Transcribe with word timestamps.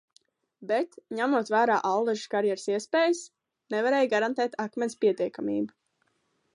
Bet, 0.69 0.95
ņemot 1.17 1.51
vērā 1.55 1.75
Allažu 1.91 2.33
karjera 2.35 2.75
iespējas, 2.79 3.23
nevarēja 3.77 4.13
garantēt 4.17 4.59
akmens 4.69 5.03
pietiekamību. 5.05 5.81